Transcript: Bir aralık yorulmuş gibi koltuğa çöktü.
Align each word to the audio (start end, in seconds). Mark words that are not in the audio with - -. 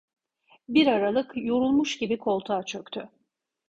Bir 0.69 0.87
aralık 0.87 1.31
yorulmuş 1.35 1.97
gibi 1.97 2.17
koltuğa 2.17 2.63
çöktü. 2.65 3.09